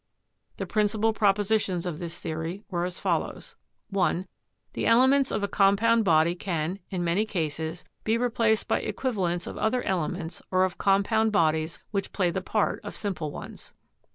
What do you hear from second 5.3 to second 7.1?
a compound body can, in